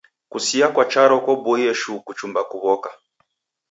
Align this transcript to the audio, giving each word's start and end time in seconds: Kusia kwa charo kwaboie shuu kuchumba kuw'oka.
Kusia 0.29 0.67
kwa 0.67 0.85
charo 0.91 1.17
kwaboie 1.25 1.71
shuu 1.79 1.99
kuchumba 2.05 2.41
kuw'oka. 2.49 2.91